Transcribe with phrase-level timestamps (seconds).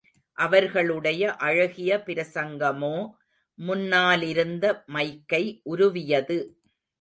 [0.37, 2.95] அவர்களுடைய அழகிய பிரசங்கமோ
[3.59, 4.65] முன்னாலிருந்த
[4.93, 5.43] மைக்கை
[5.63, 6.39] உருவியது.